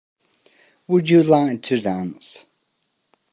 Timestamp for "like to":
1.21-1.79